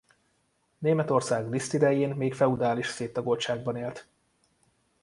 Németország 0.77 1.49
List 1.49 1.73
idején 1.73 2.09
még 2.15 2.33
feudális 2.33 2.87
széttagoltságban 2.87 3.75
élt. 3.75 4.07